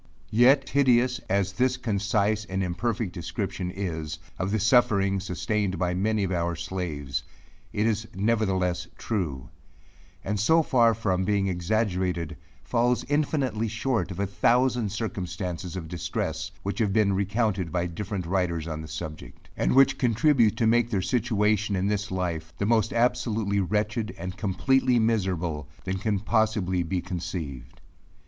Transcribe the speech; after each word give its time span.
Yet 0.31 0.69
hideous 0.69 1.19
as 1.29 1.53
this 1.53 1.77
concise 1.77 2.43
and 2.45 2.63
imperfect 2.63 3.13
description 3.13 3.69
is, 3.69 4.17
of 4.39 4.49
the 4.49 4.59
sufferings 4.59 5.25
sustained 5.25 5.77
by 5.77 5.93
many 5.93 6.23
of 6.23 6.31
our 6.31 6.55
slaves, 6.55 7.21
it 7.71 7.85
is 7.85 8.07
nevertheless 8.15 8.87
true; 8.97 9.49
and 10.23 10.39
so 10.39 10.63
far 10.63 10.95
from 10.95 11.23
being 11.23 11.45
exaggerated, 11.45 12.35
falls 12.63 13.03
infinitely 13.09 13.67
short 13.67 14.09
of 14.09 14.19
a 14.19 14.25
thousand 14.25 14.91
circumstances 14.91 15.75
of 15.75 15.87
distress, 15.87 16.49
which 16.63 16.79
have 16.79 16.93
been 16.93 17.13
recounted 17.13 17.71
by 17.71 17.85
different 17.85 18.25
writers 18.25 18.67
on 18.67 18.81
the 18.81 18.87
subject, 18.87 19.51
and 19.55 19.75
which 19.75 19.99
contribute 19.99 20.57
to 20.57 20.65
make 20.65 20.89
their 20.89 21.03
situation 21.03 21.75
in 21.75 21.85
this 21.85 22.09
life, 22.09 22.51
the 22.57 22.65
most 22.65 22.91
absolutely 22.91 23.59
wretched, 23.59 24.15
and 24.17 24.35
completely 24.35 24.97
miserable, 24.97 25.67
that 25.83 26.01
can 26.01 26.19
possibly 26.19 26.81
be 26.81 27.01
conceived. 27.01 27.79